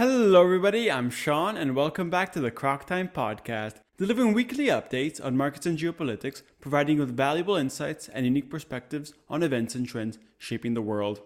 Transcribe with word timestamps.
Hello, 0.00 0.42
everybody. 0.42 0.90
I'm 0.90 1.10
Sean, 1.10 1.58
and 1.58 1.76
welcome 1.76 2.08
back 2.08 2.32
to 2.32 2.40
the 2.40 2.50
Croc 2.50 2.86
Time 2.86 3.06
Podcast, 3.06 3.74
delivering 3.98 4.32
weekly 4.32 4.68
updates 4.68 5.22
on 5.22 5.36
markets 5.36 5.66
and 5.66 5.76
geopolitics, 5.76 6.40
providing 6.58 6.96
you 6.96 7.02
with 7.02 7.14
valuable 7.14 7.56
insights 7.56 8.08
and 8.08 8.24
unique 8.24 8.48
perspectives 8.48 9.12
on 9.28 9.42
events 9.42 9.74
and 9.74 9.86
trends 9.86 10.18
shaping 10.38 10.72
the 10.72 10.80
world. 10.80 11.20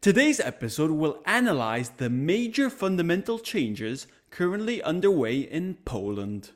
Today's 0.00 0.40
episode 0.40 0.90
will 0.90 1.22
analyze 1.26 1.90
the 1.90 2.10
major 2.10 2.68
fundamental 2.68 3.38
changes 3.38 4.08
currently 4.30 4.82
underway 4.82 5.38
in 5.38 5.74
Poland. 5.84 6.50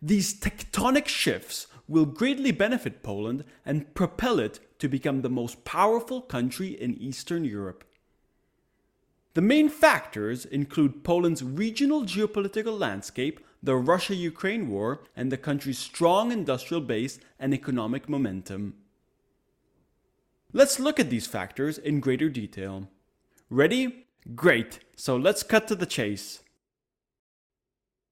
These 0.00 0.38
tectonic 0.38 1.08
shifts 1.08 1.66
will 1.88 2.06
greatly 2.06 2.52
benefit 2.52 3.02
Poland 3.02 3.42
and 3.66 3.92
propel 3.96 4.38
it 4.38 4.60
to 4.78 4.86
become 4.86 5.22
the 5.22 5.28
most 5.28 5.64
powerful 5.64 6.20
country 6.22 6.68
in 6.68 6.96
Eastern 6.98 7.44
Europe. 7.44 7.82
The 9.38 9.42
main 9.42 9.68
factors 9.68 10.44
include 10.44 11.04
Poland's 11.04 11.44
regional 11.44 12.02
geopolitical 12.02 12.76
landscape, 12.76 13.38
the 13.62 13.76
Russia 13.76 14.16
Ukraine 14.16 14.68
war, 14.68 15.04
and 15.14 15.30
the 15.30 15.36
country's 15.36 15.78
strong 15.78 16.32
industrial 16.32 16.80
base 16.80 17.20
and 17.38 17.54
economic 17.54 18.08
momentum. 18.08 18.74
Let's 20.52 20.80
look 20.80 20.98
at 20.98 21.08
these 21.08 21.28
factors 21.28 21.78
in 21.78 22.00
greater 22.00 22.28
detail. 22.28 22.88
Ready? 23.48 24.06
Great, 24.34 24.80
so 24.96 25.16
let's 25.16 25.44
cut 25.44 25.68
to 25.68 25.76
the 25.76 25.86
chase. 25.86 26.42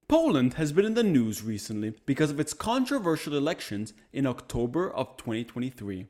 Poland 0.07 0.53
has 0.53 0.71
been 0.71 0.85
in 0.85 0.93
the 0.93 1.03
news 1.03 1.43
recently 1.43 1.93
because 2.05 2.31
of 2.31 2.39
its 2.39 2.53
controversial 2.53 3.35
elections 3.35 3.91
in 4.13 4.25
October 4.25 4.89
of 4.89 5.17
2023. 5.17 6.07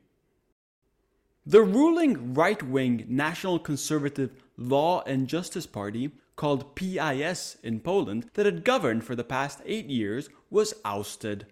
The 1.47 1.63
ruling 1.63 2.35
right 2.35 2.61
wing 2.61 3.05
National 3.07 3.57
Conservative 3.57 4.31
Law 4.57 5.03
and 5.03 5.27
Justice 5.27 5.67
Party, 5.67 6.11
called 6.35 6.75
PIS 6.75 7.57
in 7.63 7.79
Poland, 7.79 8.29
that 8.33 8.45
had 8.45 8.63
governed 8.63 9.03
for 9.03 9.15
the 9.15 9.23
past 9.23 9.61
eight 9.65 9.87
years, 9.87 10.29
was 10.49 10.73
ousted. 10.83 11.45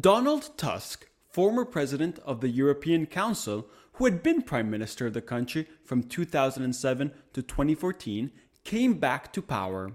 Donald 0.00 0.56
Tusk, 0.56 1.08
former 1.30 1.64
president 1.64 2.18
of 2.20 2.40
the 2.40 2.48
European 2.48 3.06
Council, 3.06 3.66
who 3.94 4.04
had 4.04 4.22
been 4.22 4.40
prime 4.42 4.70
minister 4.70 5.06
of 5.06 5.14
the 5.14 5.20
country 5.20 5.66
from 5.84 6.02
2007 6.02 7.12
to 7.32 7.42
2014, 7.42 8.30
came 8.64 8.94
back 8.94 9.32
to 9.32 9.42
power. 9.42 9.92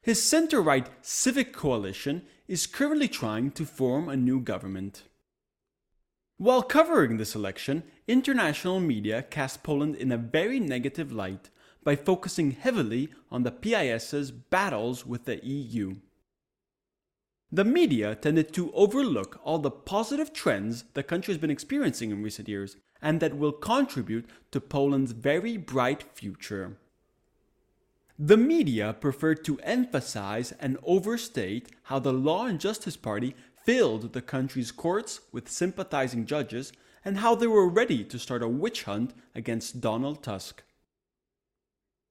His 0.00 0.22
center 0.22 0.60
right 0.60 0.88
Civic 1.00 1.52
Coalition 1.52 2.22
is 2.48 2.66
currently 2.66 3.08
trying 3.08 3.52
to 3.52 3.64
form 3.64 4.08
a 4.08 4.16
new 4.16 4.40
government. 4.40 5.04
While 6.38 6.62
covering 6.62 7.16
this 7.16 7.34
election, 7.34 7.84
international 8.08 8.80
media 8.80 9.22
cast 9.22 9.62
Poland 9.62 9.96
in 9.96 10.10
a 10.10 10.16
very 10.16 10.58
negative 10.58 11.12
light 11.12 11.50
by 11.84 11.96
focusing 11.96 12.52
heavily 12.52 13.10
on 13.30 13.42
the 13.42 13.50
PIS's 13.50 14.30
battles 14.30 15.06
with 15.06 15.24
the 15.24 15.44
EU. 15.44 15.96
The 17.50 17.64
media 17.64 18.14
tended 18.14 18.52
to 18.54 18.72
overlook 18.72 19.38
all 19.44 19.58
the 19.58 19.70
positive 19.70 20.32
trends 20.32 20.84
the 20.94 21.02
country 21.02 21.34
has 21.34 21.40
been 21.40 21.50
experiencing 21.50 22.10
in 22.10 22.22
recent 22.22 22.48
years 22.48 22.76
and 23.02 23.20
that 23.20 23.36
will 23.36 23.52
contribute 23.52 24.26
to 24.52 24.60
Poland's 24.60 25.12
very 25.12 25.56
bright 25.56 26.02
future. 26.14 26.78
The 28.18 28.36
media 28.36 28.94
preferred 28.98 29.44
to 29.44 29.58
emphasize 29.60 30.52
and 30.52 30.78
overstate 30.84 31.70
how 31.84 31.98
the 31.98 32.12
Law 32.12 32.46
and 32.46 32.60
Justice 32.60 32.96
Party 32.96 33.34
filled 33.64 34.12
the 34.12 34.22
country's 34.22 34.72
courts 34.72 35.20
with 35.32 35.48
sympathizing 35.48 36.26
judges 36.26 36.72
and 37.04 37.18
how 37.18 37.34
they 37.34 37.46
were 37.46 37.68
ready 37.68 38.04
to 38.04 38.18
start 38.18 38.42
a 38.42 38.48
witch 38.48 38.84
hunt 38.84 39.14
against 39.34 39.80
Donald 39.80 40.22
Tusk. 40.22 40.62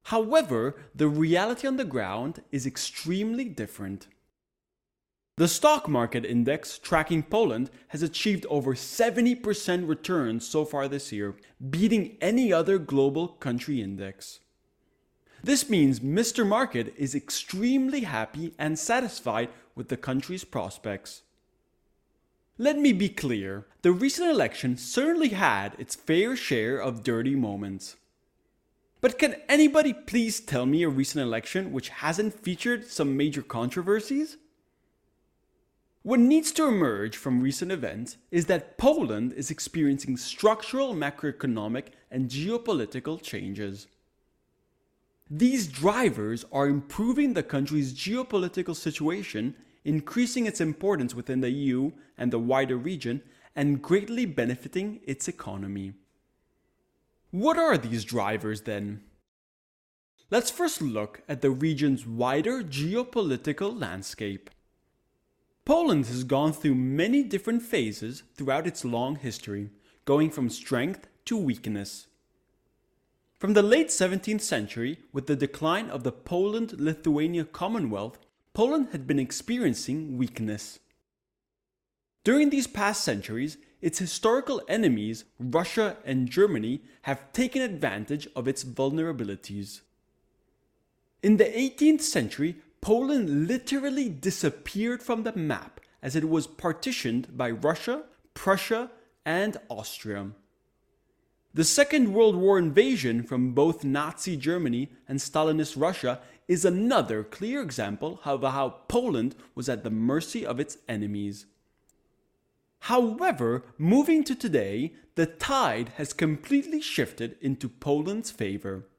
However, 0.06 0.76
the 0.96 1.08
reality 1.08 1.68
on 1.68 1.78
the 1.78 1.86
ground 1.86 2.42
is 2.52 2.66
extremely 2.66 3.46
different. 3.46 4.08
The 5.38 5.48
stock 5.48 5.88
market 5.88 6.26
index 6.26 6.78
tracking 6.78 7.24
Poland 7.24 7.70
has 7.90 8.04
achieved 8.04 8.46
over 8.48 8.74
70% 8.74 9.88
returns 9.88 10.48
so 10.48 10.66
far 10.66 10.88
this 10.88 11.12
year, 11.12 11.36
beating 11.70 12.18
any 12.20 12.52
other 12.52 12.78
global 12.78 13.28
country 13.28 13.82
index. 13.82 14.40
This 15.44 15.70
means 15.70 16.00
Mr. 16.00 16.46
Market 16.46 16.94
is 16.98 17.16
extremely 17.16 18.02
happy 18.02 18.54
and 18.60 18.78
satisfied 18.78 19.50
with 19.74 19.88
the 19.88 19.98
country's 19.98 20.44
prospects. 20.44 21.24
Let 22.62 22.78
me 22.78 22.94
be 22.94 23.10
clear 23.10 23.66
the 23.82 23.92
recent 23.92 24.30
election 24.30 24.78
certainly 24.78 25.30
had 25.30 25.74
its 25.80 25.96
fair 25.96 26.36
share 26.36 26.78
of 26.78 27.02
dirty 27.02 27.36
moments. 27.36 27.96
But 29.02 29.18
can 29.18 29.38
anybody 29.50 29.94
please 29.94 30.40
tell 30.40 30.68
me 30.68 30.84
a 30.84 30.88
recent 30.88 31.24
election 31.24 31.72
which 31.72 31.90
hasn't 31.90 32.36
featured 32.36 32.86
some 32.86 33.18
major 33.18 33.42
controversies? 33.42 34.38
What 36.04 36.20
needs 36.20 36.52
to 36.52 36.68
emerge 36.68 37.18
from 37.18 37.42
recent 37.42 37.72
events 37.72 38.18
is 38.30 38.46
that 38.46 38.78
Poland 38.78 39.34
is 39.34 39.50
experiencing 39.50 40.16
structural 40.16 40.94
macroeconomic 40.94 41.86
and 42.12 42.30
geopolitical 42.30 43.20
changes. 43.20 43.88
These 45.32 45.66
drivers 45.66 46.46
are 46.52 46.68
improving 46.68 47.34
the 47.34 47.42
country's 47.42 47.92
geopolitical 47.92 48.76
situation 48.76 49.56
increasing 49.84 50.46
its 50.46 50.62
importance 50.62 51.16
within 51.16 51.42
the 51.42 51.50
EU 51.50 51.92
and 52.18 52.32
the 52.32 52.40
wider 52.40 52.78
region, 52.78 53.22
and 53.56 53.82
greatly 53.82 54.26
benefiting 54.26 55.00
its 55.06 55.28
economy. 55.28 55.94
What 57.32 57.58
are 57.58 57.78
these 57.78 58.06
drivers 58.06 58.62
then? 58.62 59.02
Let's 60.30 60.50
first 60.50 60.82
look 60.82 61.24
at 61.28 61.42
the 61.42 61.52
region's 61.52 62.08
wider 62.08 62.64
geopolitical 62.64 63.78
landscape. 63.78 64.50
Poland 65.66 66.08
has 66.08 66.24
gone 66.24 66.54
through 66.54 66.76
many 66.76 67.24
different 67.24 67.62
phases 67.62 68.24
throughout 68.36 68.66
its 68.66 68.86
long 68.86 69.18
history, 69.18 69.70
going 70.06 70.30
from 70.30 70.50
strength 70.50 71.08
to 71.26 71.38
weakness. 71.38 72.08
From 73.38 73.54
the 73.54 73.62
late 73.62 73.88
17th 73.88 74.42
century, 74.42 75.00
with 75.12 75.28
the 75.28 75.36
decline 75.36 75.90
of 75.90 76.04
the 76.04 76.12
Poland 76.12 76.80
Lithuania 76.80 77.44
Commonwealth, 77.44 78.20
Poland 78.54 78.90
had 78.92 79.08
been 79.08 79.20
experiencing 79.20 80.18
weakness. 80.18 80.80
During 82.24 82.50
these 82.50 82.68
past 82.68 83.04
centuries, 83.04 83.58
its 83.82 84.00
historical 84.00 84.62
enemies, 84.68 85.24
Russia 85.40 85.98
and 86.06 86.30
Germany, 86.30 86.82
have 87.04 87.32
taken 87.34 87.62
advantage 87.62 88.28
of 88.36 88.48
its 88.48 88.64
vulnerabilities. 88.64 89.82
In 91.24 91.38
the 91.38 91.46
18th 91.46 92.02
century, 92.02 92.58
Poland 92.82 93.48
literally 93.48 94.10
disappeared 94.10 95.02
from 95.02 95.24
the 95.24 95.36
map 95.36 95.80
as 96.02 96.16
it 96.16 96.28
was 96.28 96.46
partitioned 96.46 97.38
by 97.38 97.50
Russia, 97.50 98.04
Prussia, 98.34 98.92
and 99.26 99.58
Austria. 99.70 100.32
The 101.54 101.64
Second 101.64 102.14
World 102.14 102.36
War 102.36 102.58
invasion 102.58 103.24
from 103.24 103.54
both 103.54 103.84
Nazi 103.84 104.38
Germany 104.38 104.90
and 105.08 105.20
Stalinist 105.20 105.80
Russia 105.80 106.22
is 106.52 106.66
another 106.66 107.24
clear 107.24 107.62
example 107.62 108.20
of 108.26 108.42
how 108.42 108.82
Poland 108.90 109.34
was 109.56 109.70
at 109.70 109.86
the 109.86 109.90
mercy 109.90 110.46
of 110.46 110.60
its 110.60 110.78
enemies. 110.90 111.46
However, 112.80 113.64
moving 113.78 114.26
to 114.26 114.36
today, 114.36 114.94
the 115.16 115.28
tide 115.28 115.94
has 115.96 116.12
completely 116.12 116.82
shifted 116.82 117.38
into 117.40 117.70
Poland's 117.70 118.32
favor. 118.32 118.90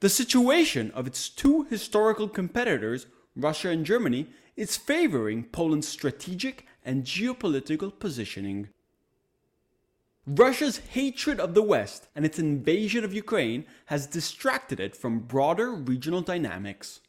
The 0.00 0.10
situation 0.10 0.90
of 0.90 1.06
its 1.06 1.30
two 1.30 1.64
historical 1.70 2.28
competitors, 2.28 3.06
Russia 3.34 3.70
and 3.70 3.86
Germany, 3.86 4.26
is 4.56 4.76
favoring 4.76 5.44
Poland's 5.44 5.88
strategic 5.88 6.66
and 6.84 7.04
geopolitical 7.04 7.98
positioning. 7.98 8.68
Russia's 10.26 10.78
hatred 10.78 11.38
of 11.38 11.54
the 11.54 11.62
West 11.62 12.08
and 12.16 12.26
its 12.26 12.38
invasion 12.38 13.04
of 13.04 13.14
Ukraine 13.14 13.64
has 13.86 14.08
distracted 14.08 14.80
it 14.80 14.96
from 14.96 15.20
broader 15.20 15.70
regional 15.70 16.20
dynamics. 16.20 17.00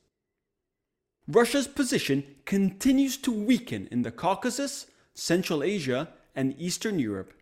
Russia's 1.28 1.68
position 1.68 2.24
continues 2.46 3.18
to 3.18 3.32
weaken 3.32 3.88
in 3.92 4.04
the 4.04 4.12
Caucasus, 4.12 4.86
Central 5.16 5.64
Asia, 5.64 6.10
and 6.36 6.54
Eastern 6.60 7.00
Europe. 7.00 7.34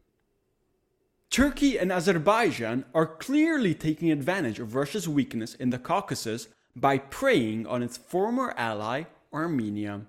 Turkey 1.30 1.78
and 1.78 1.92
Azerbaijan 1.92 2.86
are 2.94 3.06
clearly 3.06 3.74
taking 3.74 4.12
advantage 4.12 4.60
of 4.60 4.76
Russia's 4.76 5.10
weakness 5.10 5.56
in 5.56 5.72
the 5.72 5.78
Caucasus 5.78 6.48
by 6.74 6.98
preying 6.98 7.68
on 7.68 7.84
its 7.84 7.98
former 7.98 8.54
ally, 8.56 9.04
Armenia. 9.34 10.02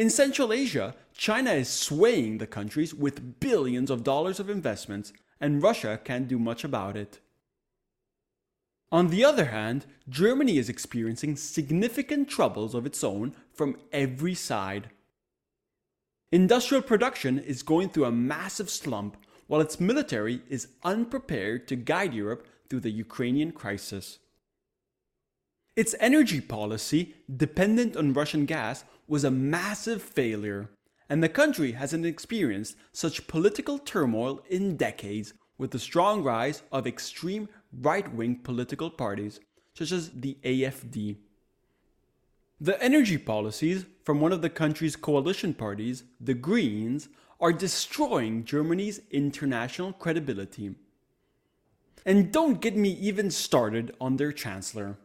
In 0.00 0.08
Central 0.08 0.50
Asia, 0.50 0.94
China 1.12 1.52
is 1.52 1.68
swaying 1.68 2.38
the 2.38 2.46
countries 2.46 2.94
with 2.94 3.38
billions 3.38 3.90
of 3.90 4.02
dollars 4.02 4.40
of 4.40 4.48
investments, 4.48 5.12
and 5.38 5.62
Russia 5.62 6.00
can't 6.02 6.26
do 6.26 6.38
much 6.38 6.64
about 6.64 6.96
it. 6.96 7.20
On 8.90 9.08
the 9.08 9.22
other 9.26 9.44
hand, 9.44 9.84
Germany 10.08 10.56
is 10.56 10.70
experiencing 10.70 11.36
significant 11.36 12.30
troubles 12.30 12.74
of 12.74 12.86
its 12.86 13.04
own 13.04 13.34
from 13.52 13.76
every 13.92 14.34
side. 14.34 14.88
Industrial 16.32 16.82
production 16.82 17.38
is 17.38 17.62
going 17.62 17.90
through 17.90 18.06
a 18.06 18.10
massive 18.10 18.70
slump, 18.70 19.18
while 19.48 19.60
its 19.60 19.78
military 19.78 20.40
is 20.48 20.68
unprepared 20.82 21.68
to 21.68 21.76
guide 21.76 22.14
Europe 22.14 22.46
through 22.70 22.80
the 22.80 22.90
Ukrainian 22.90 23.52
crisis. 23.52 24.18
Its 25.76 25.94
energy 26.00 26.40
policy, 26.40 27.14
dependent 27.36 27.98
on 27.98 28.14
Russian 28.14 28.46
gas, 28.46 28.84
was 29.10 29.24
a 29.24 29.30
massive 29.30 30.00
failure, 30.00 30.70
and 31.08 31.20
the 31.20 31.28
country 31.28 31.72
hasn't 31.72 32.06
experienced 32.06 32.76
such 32.92 33.26
political 33.26 33.76
turmoil 33.76 34.40
in 34.48 34.76
decades 34.76 35.34
with 35.58 35.72
the 35.72 35.80
strong 35.80 36.22
rise 36.22 36.62
of 36.70 36.86
extreme 36.86 37.48
right 37.72 38.14
wing 38.14 38.36
political 38.36 38.88
parties, 38.88 39.40
such 39.74 39.90
as 39.90 40.10
the 40.10 40.38
AFD. 40.44 41.16
The 42.60 42.80
energy 42.80 43.18
policies 43.18 43.84
from 44.04 44.20
one 44.20 44.30
of 44.30 44.42
the 44.42 44.48
country's 44.48 44.94
coalition 44.94 45.54
parties, 45.54 46.04
the 46.20 46.34
Greens, 46.34 47.08
are 47.40 47.52
destroying 47.52 48.44
Germany's 48.44 49.00
international 49.10 49.92
credibility. 49.92 50.76
And 52.06 52.30
don't 52.30 52.60
get 52.60 52.76
me 52.76 52.90
even 52.90 53.32
started 53.32 53.92
on 54.00 54.18
their 54.18 54.30
chancellor. 54.30 54.98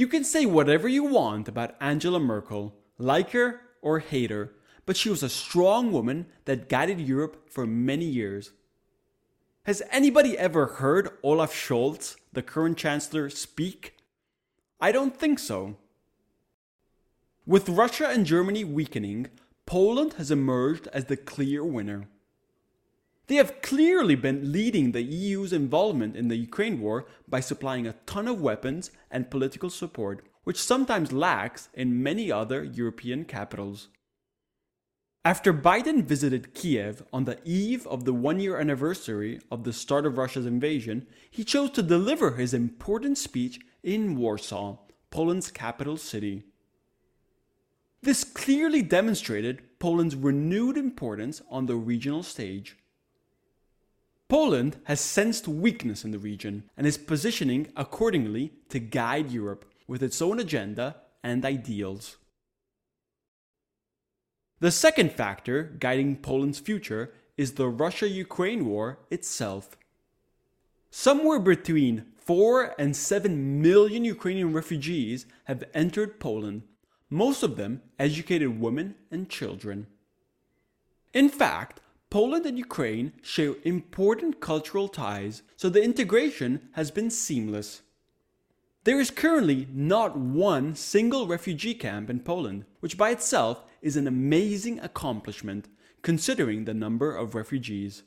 You 0.00 0.06
can 0.06 0.24
say 0.24 0.46
whatever 0.46 0.88
you 0.88 1.04
want 1.04 1.46
about 1.46 1.74
Angela 1.78 2.18
Merkel, 2.18 2.74
like 2.96 3.32
her 3.32 3.60
or 3.82 3.98
hate 3.98 4.30
her, 4.30 4.54
but 4.86 4.96
she 4.96 5.10
was 5.10 5.22
a 5.22 5.28
strong 5.28 5.92
woman 5.92 6.24
that 6.46 6.70
guided 6.70 6.98
Europe 6.98 7.50
for 7.50 7.66
many 7.66 8.06
years. 8.06 8.52
Has 9.64 9.82
anybody 9.90 10.38
ever 10.38 10.64
heard 10.64 11.10
Olaf 11.22 11.52
Scholz, 11.52 12.16
the 12.32 12.40
current 12.40 12.78
chancellor, 12.78 13.28
speak? 13.28 13.98
I 14.80 14.90
don't 14.90 15.14
think 15.14 15.38
so. 15.38 15.76
With 17.44 17.68
Russia 17.68 18.08
and 18.08 18.24
Germany 18.24 18.64
weakening, 18.64 19.26
Poland 19.66 20.14
has 20.14 20.30
emerged 20.30 20.88
as 20.94 21.04
the 21.04 21.18
clear 21.18 21.62
winner. 21.62 22.08
They 23.30 23.36
have 23.36 23.62
clearly 23.62 24.16
been 24.16 24.50
leading 24.50 24.90
the 24.90 25.02
EU's 25.02 25.52
involvement 25.52 26.16
in 26.16 26.26
the 26.26 26.34
Ukraine 26.34 26.80
war 26.80 27.06
by 27.28 27.38
supplying 27.38 27.86
a 27.86 27.94
ton 28.04 28.26
of 28.26 28.40
weapons 28.40 28.90
and 29.08 29.30
political 29.30 29.70
support, 29.70 30.26
which 30.42 30.60
sometimes 30.60 31.12
lacks 31.12 31.68
in 31.72 32.02
many 32.02 32.32
other 32.32 32.64
European 32.64 33.24
capitals. 33.24 33.86
After 35.24 35.52
Biden 35.52 36.02
visited 36.02 36.54
Kiev 36.54 37.04
on 37.12 37.24
the 37.24 37.38
eve 37.44 37.86
of 37.86 38.04
the 38.04 38.12
one 38.12 38.40
year 38.40 38.58
anniversary 38.58 39.38
of 39.48 39.62
the 39.62 39.72
start 39.72 40.06
of 40.06 40.18
Russia's 40.18 40.44
invasion, 40.44 41.06
he 41.30 41.44
chose 41.44 41.70
to 41.70 41.84
deliver 41.84 42.32
his 42.32 42.52
important 42.52 43.16
speech 43.16 43.60
in 43.84 44.16
Warsaw, 44.16 44.78
Poland's 45.12 45.52
capital 45.52 45.96
city. 45.96 46.42
This 48.02 48.24
clearly 48.24 48.82
demonstrated 48.82 49.78
Poland's 49.78 50.16
renewed 50.16 50.76
importance 50.76 51.40
on 51.48 51.66
the 51.66 51.76
regional 51.76 52.24
stage. 52.24 52.76
Poland 54.30 54.76
has 54.84 55.00
sensed 55.00 55.48
weakness 55.48 56.04
in 56.04 56.12
the 56.12 56.18
region 56.18 56.62
and 56.76 56.86
is 56.86 56.96
positioning 56.96 57.72
accordingly 57.76 58.52
to 58.68 58.78
guide 58.78 59.32
Europe 59.32 59.64
with 59.88 60.04
its 60.04 60.22
own 60.22 60.38
agenda 60.38 60.94
and 61.24 61.44
ideals. 61.44 62.16
The 64.60 64.70
second 64.70 65.10
factor 65.10 65.76
guiding 65.80 66.14
Poland's 66.14 66.60
future 66.60 67.12
is 67.36 67.54
the 67.54 67.66
Russia 67.66 68.08
Ukraine 68.08 68.66
war 68.66 69.00
itself. 69.10 69.76
Somewhere 70.92 71.40
between 71.40 72.06
4 72.16 72.76
and 72.78 72.94
7 72.94 73.60
million 73.60 74.04
Ukrainian 74.04 74.52
refugees 74.52 75.26
have 75.46 75.64
entered 75.74 76.20
Poland, 76.20 76.62
most 77.08 77.42
of 77.42 77.56
them 77.56 77.82
educated 77.98 78.60
women 78.60 78.94
and 79.10 79.28
children. 79.28 79.88
In 81.12 81.28
fact, 81.28 81.79
Poland 82.10 82.44
and 82.44 82.58
Ukraine 82.58 83.12
share 83.22 83.54
important 83.62 84.40
cultural 84.40 84.88
ties, 84.88 85.42
so 85.56 85.68
the 85.68 85.82
integration 85.82 86.68
has 86.72 86.90
been 86.90 87.08
seamless. 87.08 87.82
There 88.82 88.98
is 88.98 89.12
currently 89.12 89.68
not 89.72 90.16
one 90.18 90.74
single 90.74 91.28
refugee 91.28 91.74
camp 91.74 92.10
in 92.10 92.18
Poland, 92.18 92.64
which 92.80 92.98
by 92.98 93.10
itself 93.10 93.62
is 93.80 93.96
an 93.96 94.08
amazing 94.08 94.80
accomplishment 94.80 95.68
considering 96.02 96.64
the 96.64 96.74
number 96.74 97.14
of 97.14 97.36
refugees. 97.36 98.02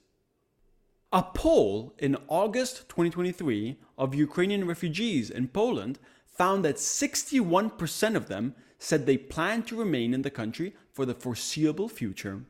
A 1.13 1.23
poll 1.23 1.94
in 1.97 2.17
August 2.27 2.89
2023 2.89 3.77
of 3.97 4.13
Ukrainian 4.15 4.67
refugees 4.67 5.29
in 5.29 5.47
Poland 5.47 5.97
found 6.25 6.65
that 6.65 6.75
61% 6.75 8.15
of 8.15 8.27
them 8.27 8.56
said 8.79 9.06
they 9.06 9.17
plan 9.17 9.63
to 9.63 9.77
remain 9.77 10.13
in 10.13 10.23
the 10.23 10.29
country 10.29 10.75
for 10.91 11.06
the 11.06 11.13
foreseeable 11.13 11.88
future. 11.88 12.44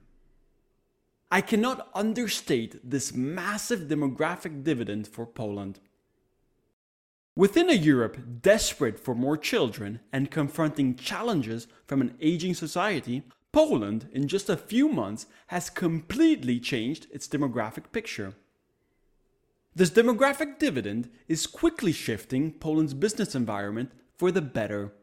I 1.33 1.41
cannot 1.41 1.89
understate 1.95 2.87
this 2.87 3.11
massive 3.11 3.87
demographic 3.87 4.63
dividend 4.63 5.07
for 5.07 5.25
Poland. 5.25 5.79
Within 7.35 7.71
a 7.71 7.73
Europe 7.73 8.19
desperate 8.43 8.99
for 8.99 9.15
more 9.15 9.35
children 9.35 9.99
and 10.11 10.29
confronting 10.29 10.95
challenges 10.95 11.65
from 11.87 12.01
an 12.01 12.15
aging 12.21 12.53
society, 12.53 13.23
Poland, 13.51 14.09
in 14.11 14.27
just 14.27 14.47
a 14.47 14.55
few 14.55 14.87
months, 14.87 15.25
has 15.47 15.71
completely 15.71 16.59
changed 16.59 17.07
its 17.09 17.27
demographic 17.27 17.91
picture. 17.91 18.35
This 19.73 19.89
demographic 19.89 20.59
dividend 20.59 21.09
is 21.27 21.47
quickly 21.47 21.93
shifting 21.93 22.51
Poland's 22.51 22.93
business 22.93 23.33
environment 23.33 23.91
for 24.19 24.29
the 24.29 24.43
better. 24.43 24.93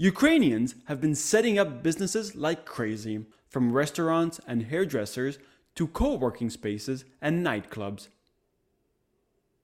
Ukrainians 0.00 0.76
have 0.84 1.00
been 1.00 1.16
setting 1.16 1.58
up 1.58 1.82
businesses 1.82 2.36
like 2.36 2.64
crazy, 2.64 3.26
from 3.48 3.72
restaurants 3.72 4.40
and 4.46 4.62
hairdressers 4.62 5.38
to 5.74 5.88
co 5.88 6.14
working 6.14 6.50
spaces 6.50 7.04
and 7.20 7.44
nightclubs. 7.44 8.06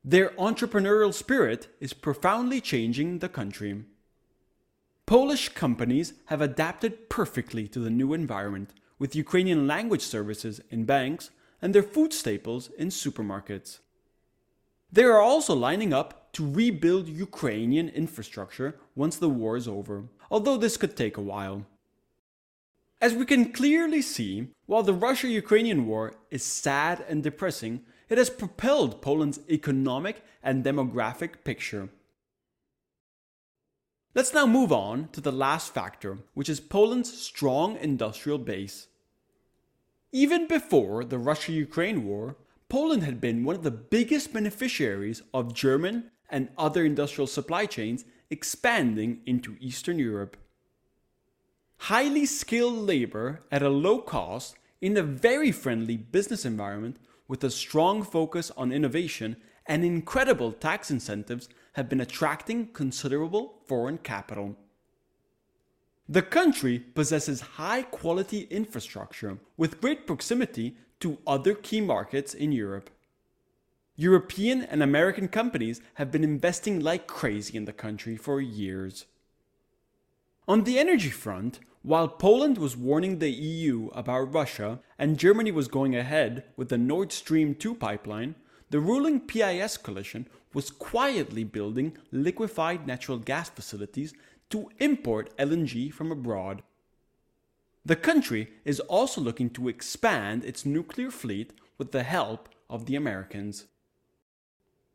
Their 0.05 0.31
entrepreneurial 0.31 1.15
spirit 1.15 1.69
is 1.81 1.93
profoundly 1.93 2.61
changing 2.61 3.21
the 3.21 3.29
country. 3.29 3.85
Polish 5.07 5.51
companies 5.51 6.15
have 6.27 6.41
adapted 6.41 7.09
perfectly 7.09 7.69
to 7.69 7.79
the 7.79 7.91
new 7.91 8.13
environment, 8.13 8.71
with 8.99 9.15
Ukrainian 9.15 9.69
language 9.69 10.03
services 10.03 10.61
in 10.69 10.85
banks 10.85 11.31
and 11.63 11.73
their 11.73 11.83
food 11.83 12.13
staples 12.13 12.71
in 12.77 12.89
supermarkets. 12.89 13.79
They 14.91 15.05
are 15.05 15.21
also 15.21 15.55
lining 15.55 15.93
up 15.93 16.24
to 16.35 16.51
rebuild 16.51 17.09
Ukrainian 17.09 17.89
infrastructure 17.89 18.77
once 18.95 19.17
the 19.17 19.29
war 19.29 19.57
is 19.57 19.67
over, 19.67 20.05
although 20.31 20.57
this 20.57 20.77
could 20.77 20.97
take 20.97 21.17
a 21.17 21.29
while. 21.33 21.67
As 23.01 23.15
we 23.15 23.25
can 23.25 23.53
clearly 23.53 24.03
see, 24.03 24.49
while 24.67 24.83
the 24.83 24.95
Russia 24.95 25.29
Ukrainian 25.29 25.87
war 25.87 26.15
is 26.31 26.45
sad 26.45 27.05
and 27.09 27.23
depressing, 27.23 27.83
it 28.09 28.19
has 28.19 28.31
propelled 28.31 29.03
Poland's 29.03 29.41
economic 29.51 30.23
and 30.43 30.65
demographic 30.65 31.45
picture. 31.45 31.89
Let's 34.15 34.33
now 34.33 34.47
move 34.47 34.73
on 34.73 35.09
to 35.13 35.21
the 35.21 35.33
last 35.33 35.75
factor, 35.75 36.19
which 36.35 36.49
is 36.49 36.61
Poland's 36.61 37.13
strong 37.13 37.77
industrial 37.77 38.39
base. 38.39 38.87
Even 40.13 40.47
before 40.47 41.05
the 41.05 41.19
Russia 41.19 41.53
Ukraine 41.53 42.07
war, 42.07 42.37
Poland 42.69 43.03
had 43.03 43.21
been 43.21 43.45
one 43.45 43.57
of 43.57 43.65
the 43.65 43.71
biggest 43.71 44.33
beneficiaries 44.33 45.23
of 45.33 45.53
German 45.53 46.11
and 46.31 46.49
other 46.57 46.85
industrial 46.85 47.27
supply 47.27 47.67
chains 47.67 48.05
expanding 48.31 49.21
into 49.27 49.57
Eastern 49.61 49.99
Europe. 49.99 50.37
Highly 51.79 52.27
skilled 52.27 52.79
labor 52.79 53.41
at 53.51 53.63
a 53.63 53.69
low 53.69 53.99
cost 53.99 54.57
in 54.81 54.97
a 54.97 55.03
very 55.03 55.53
friendly 55.53 55.97
business 55.97 56.45
environment 56.45 56.99
with 57.29 57.43
a 57.45 57.51
strong 57.51 58.03
focus 58.03 58.51
on 58.57 58.73
innovation 58.73 59.37
and 59.67 59.85
incredible 59.85 60.53
tax 60.53 60.91
incentives 60.91 61.49
have 61.75 61.89
been 61.89 62.01
attracting 62.01 62.69
considerable 62.69 63.63
foreign 63.67 63.99
capital. 63.99 64.57
The 66.09 66.23
country 66.23 66.79
possesses 66.79 67.41
high 67.41 67.83
quality 67.83 68.43
infrastructure 68.51 69.39
with 69.57 69.81
great 69.81 70.07
proximity 70.07 70.77
to 71.01 71.19
other 71.27 71.55
key 71.55 71.81
markets 71.81 72.35
in 72.35 72.53
Europe. 72.53 72.91
European 73.97 74.63
and 74.63 74.83
American 74.83 75.29
companies 75.29 75.81
have 75.95 76.11
been 76.11 76.25
investing 76.25 76.81
like 76.81 77.07
crazy 77.07 77.57
in 77.57 77.65
the 77.65 77.73
country 77.73 78.17
for 78.17 78.41
years. 78.41 79.07
On 80.49 80.65
the 80.65 80.81
energy 80.81 81.11
front, 81.11 81.61
while 81.83 82.09
Poland 82.09 82.59
was 82.59 82.77
warning 82.77 83.19
the 83.19 83.31
EU 83.31 83.91
about 83.95 84.35
Russia 84.35 84.81
and 84.99 85.17
Germany 85.17 85.53
was 85.53 85.69
going 85.69 85.95
ahead 85.95 86.43
with 86.57 86.71
the 86.71 86.79
Nord 86.79 87.13
Stream 87.13 87.55
2 87.55 87.77
pipeline, 87.77 88.35
the 88.71 88.81
ruling 88.81 89.21
PIS 89.21 89.77
coalition 89.77 90.27
was 90.53 90.71
quietly 90.71 91.45
building 91.45 91.97
liquefied 92.11 92.89
natural 92.89 93.19
gas 93.19 93.49
facilities 93.49 94.13
to 94.51 94.71
import 94.81 95.37
LNG 95.37 95.93
from 95.93 96.11
abroad. 96.11 96.63
The 97.85 97.97
country 97.97 98.49
is 98.65 98.81
also 98.81 99.21
looking 99.21 99.51
to 99.51 99.69
expand 99.69 100.43
its 100.43 100.67
nuclear 100.67 101.13
fleet 101.13 101.53
with 101.79 101.93
the 101.93 102.03
help 102.03 102.49
of 102.69 102.87
the 102.87 102.97
Americans. 102.97 103.67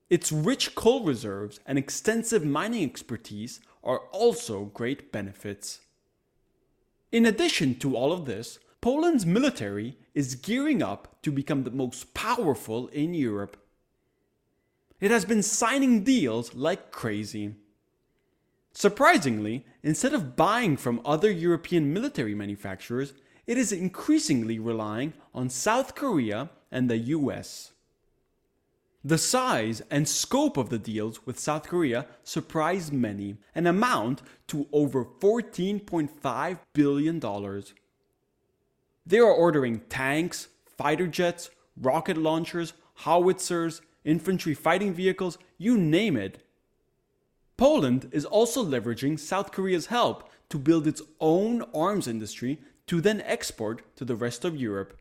Its 0.09 0.31
rich 0.31 0.73
coal 0.73 1.03
reserves 1.03 1.59
and 1.65 1.77
extensive 1.77 2.43
mining 2.43 2.83
expertise 2.83 3.59
are 3.83 3.99
also 4.11 4.65
great 4.65 5.11
benefits. 5.11 5.81
In 7.11 7.25
addition 7.25 7.75
to 7.79 7.95
all 7.95 8.11
of 8.11 8.25
this, 8.25 8.59
Poland's 8.81 9.25
military 9.25 9.97
is 10.13 10.35
gearing 10.35 10.81
up 10.81 11.21
to 11.21 11.31
become 11.31 11.63
the 11.63 11.71
most 11.71 12.13
powerful 12.13 12.87
in 12.87 13.13
Europe. 13.13 13.57
it 14.99 15.11
has 15.11 15.23
been 15.23 15.41
signing 15.41 16.03
deals 16.03 16.53
like 16.53 16.91
crazy. 16.91 17.55
Surprisingly, 18.73 19.65
instead 19.81 20.13
of 20.13 20.35
buying 20.35 20.75
from 20.75 21.01
other 21.05 21.31
European 21.31 21.93
military 21.93 22.35
manufacturers, 22.35 23.13
it 23.47 23.57
is 23.57 23.71
increasingly 23.71 24.59
relying 24.59 25.13
on 25.33 25.49
South 25.49 25.95
Korea 25.95 26.49
and 26.71 26.89
the 26.89 26.97
US. 27.15 27.71
The 29.03 29.17
size 29.17 29.81
and 29.89 30.09
scope 30.09 30.57
of 30.57 30.69
the 30.69 30.77
deals 30.77 31.25
with 31.25 31.39
South 31.39 31.63
Korea 31.69 32.05
surprised 32.23 32.91
many 32.91 33.37
and 33.55 33.65
amount 33.65 34.21
to 34.47 34.67
over 34.73 35.05
$14.5 35.05 36.59
billion. 36.73 37.63
They 39.05 39.19
are 39.19 39.31
ordering 39.31 39.79
tanks, 39.89 40.49
fighter 40.77 41.07
jets, 41.07 41.49
rocket 41.77 42.17
launchers, 42.17 42.73
howitzers, 43.05 43.81
infantry 44.03 44.53
fighting 44.53 44.93
vehicles, 44.93 45.37
you 45.57 45.77
name 45.77 46.17
it. 46.17 46.43
Poland 47.55 48.09
is 48.11 48.25
also 48.25 48.65
leveraging 48.65 49.17
South 49.17 49.53
Korea's 49.53 49.85
help 49.85 50.29
to 50.49 50.57
build 50.57 50.87
its 50.87 51.01
own 51.21 51.61
arms 51.73 52.07
industry 52.07 52.59
to 52.87 52.99
then 52.99 53.21
export 53.21 53.95
to 53.95 54.03
the 54.03 54.15
rest 54.15 54.43
of 54.43 54.57
Europe. 54.57 54.98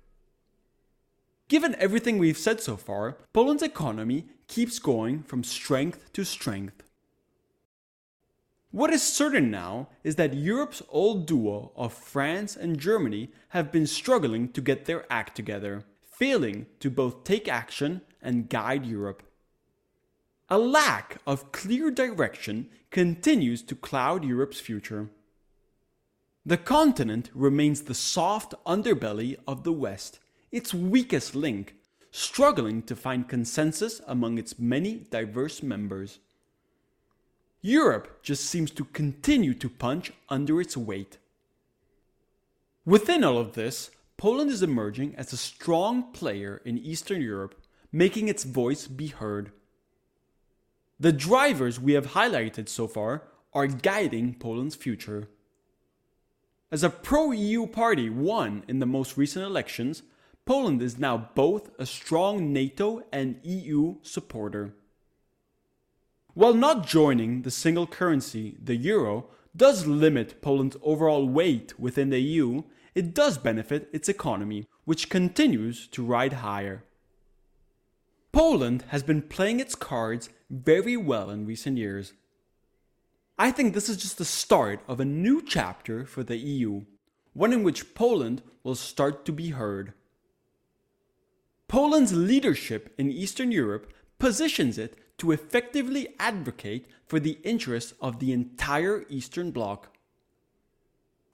Given 1.48 1.74
everything 1.76 2.18
we've 2.18 2.36
said 2.36 2.60
so 2.60 2.76
far, 2.76 3.16
Poland's 3.32 3.62
economy 3.62 4.26
keeps 4.48 4.78
going 4.78 5.22
from 5.22 5.42
strength 5.42 6.12
to 6.12 6.24
strength. 6.24 6.82
What 8.70 8.92
is 8.92 9.02
certain 9.02 9.50
now 9.50 9.88
is 10.04 10.16
that 10.16 10.34
Europe's 10.34 10.82
old 10.90 11.26
duo 11.26 11.72
of 11.74 11.94
France 11.94 12.54
and 12.54 12.78
Germany 12.78 13.30
have 13.48 13.72
been 13.72 13.86
struggling 13.86 14.50
to 14.52 14.60
get 14.60 14.84
their 14.84 15.10
act 15.10 15.34
together, 15.34 15.84
failing 16.02 16.66
to 16.80 16.90
both 16.90 17.24
take 17.24 17.48
action 17.48 18.02
and 18.20 18.50
guide 18.50 18.84
Europe. 18.84 19.22
A 20.50 20.58
lack 20.58 21.16
of 21.26 21.50
clear 21.50 21.90
direction 21.90 22.68
continues 22.90 23.62
to 23.62 23.74
cloud 23.74 24.22
Europe's 24.22 24.60
future. 24.60 25.08
The 26.44 26.58
continent 26.58 27.30
remains 27.34 27.82
the 27.82 27.94
soft 27.94 28.54
underbelly 28.66 29.36
of 29.46 29.64
the 29.64 29.72
West 29.72 30.20
its 30.50 30.72
weakest 30.72 31.34
link, 31.34 31.74
struggling 32.10 32.82
to 32.82 32.96
find 32.96 33.28
consensus 33.28 34.00
among 34.06 34.38
its 34.38 34.58
many 34.58 35.06
diverse 35.10 35.62
members. 35.62 36.18
Europe 37.60 38.22
just 38.22 38.46
seems 38.46 38.70
to 38.70 38.84
continue 38.84 39.52
to 39.54 39.68
punch 39.68 40.12
under 40.28 40.60
its 40.60 40.76
weight. 40.76 41.18
Within 42.86 43.24
all 43.24 43.36
of 43.36 43.52
this, 43.52 43.90
Poland 44.16 44.50
is 44.50 44.62
emerging 44.62 45.14
as 45.16 45.32
a 45.32 45.36
strong 45.36 46.12
player 46.12 46.62
in 46.64 46.78
Eastern 46.78 47.20
Europe, 47.20 47.54
making 47.92 48.28
its 48.28 48.44
voice 48.44 48.86
be 48.86 49.08
heard. 49.08 49.52
The 50.98 51.12
drivers 51.12 51.78
we 51.78 51.92
have 51.92 52.08
highlighted 52.08 52.68
so 52.68 52.88
far 52.88 53.22
are 53.52 53.66
guiding 53.66 54.34
Poland's 54.34 54.74
future. 54.74 55.28
As 56.72 56.82
a 56.82 56.90
pro 56.90 57.30
EU 57.30 57.66
party 57.66 58.10
won 58.10 58.64
in 58.66 58.78
the 58.78 58.86
most 58.86 59.16
recent 59.16 59.44
elections, 59.44 60.02
Poland 60.48 60.80
is 60.80 60.98
now 60.98 61.28
both 61.34 61.68
a 61.78 61.84
strong 61.84 62.54
NATO 62.54 63.02
and 63.12 63.38
EU 63.42 63.96
supporter. 64.00 64.72
While 66.32 66.54
not 66.54 66.86
joining 66.86 67.42
the 67.42 67.50
single 67.50 67.86
currency, 67.86 68.56
the 68.58 68.74
euro, 68.74 69.26
does 69.54 69.86
limit 69.86 70.40
Poland's 70.40 70.78
overall 70.82 71.28
weight 71.28 71.78
within 71.78 72.08
the 72.08 72.18
EU, 72.18 72.62
it 72.94 73.12
does 73.12 73.36
benefit 73.36 73.90
its 73.92 74.08
economy, 74.08 74.66
which 74.86 75.10
continues 75.10 75.86
to 75.88 76.02
ride 76.02 76.32
higher. 76.32 76.82
Poland 78.32 78.84
has 78.88 79.02
been 79.02 79.20
playing 79.20 79.60
its 79.60 79.74
cards 79.74 80.30
very 80.48 80.96
well 80.96 81.28
in 81.28 81.44
recent 81.44 81.76
years. 81.76 82.14
I 83.38 83.50
think 83.50 83.74
this 83.74 83.90
is 83.90 83.98
just 83.98 84.16
the 84.16 84.24
start 84.24 84.80
of 84.88 84.98
a 84.98 85.04
new 85.04 85.42
chapter 85.42 86.06
for 86.06 86.22
the 86.22 86.38
EU, 86.38 86.86
one 87.34 87.52
in 87.52 87.62
which 87.62 87.94
Poland 87.94 88.40
will 88.62 88.76
start 88.76 89.26
to 89.26 89.32
be 89.32 89.50
heard. 89.50 89.92
Poland's 91.68 92.14
leadership 92.14 92.94
in 92.96 93.10
Eastern 93.10 93.52
Europe 93.52 93.92
positions 94.18 94.78
it 94.78 94.96
to 95.18 95.32
effectively 95.32 96.08
advocate 96.18 96.86
for 97.06 97.20
the 97.20 97.38
interests 97.44 97.92
of 98.00 98.18
the 98.18 98.32
entire 98.32 99.04
Eastern 99.10 99.50
Bloc. 99.50 99.88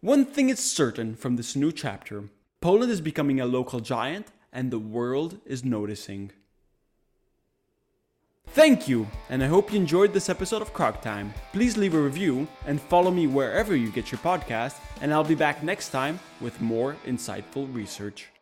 One 0.01 0.25
thing 0.25 0.49
is 0.49 0.59
certain 0.59 1.15
from 1.15 1.37
this 1.37 1.55
new 1.55 1.71
chapter 1.71 2.25
Poland 2.61 2.91
is 2.91 3.01
becoming 3.01 3.41
a 3.41 3.47
local 3.47 3.79
giant, 3.79 4.29
and 4.51 4.71
the 4.71 4.79
world 4.79 5.39
is 5.45 5.65
noticing. 5.65 6.33
Thank 8.49 8.89
you, 8.89 9.07
and 9.29 9.43
I 9.45 9.49
hope 9.49 9.73
you 9.73 9.79
enjoyed 9.79 10.13
this 10.13 10.29
episode 10.29 10.63
of 10.63 10.73
Croc 10.73 11.03
Time. 11.03 11.35
Please 11.53 11.77
leave 11.77 11.95
a 11.95 12.01
review 12.01 12.49
and 12.67 12.81
follow 12.81 13.11
me 13.11 13.27
wherever 13.27 13.77
you 13.77 13.91
get 13.91 14.11
your 14.11 14.19
podcast, 14.21 14.77
and 15.01 15.13
I'll 15.13 15.25
be 15.25 15.35
back 15.35 15.63
next 15.63 15.91
time 15.91 16.19
with 16.41 16.61
more 16.61 16.97
insightful 17.05 17.73
research. 17.75 18.34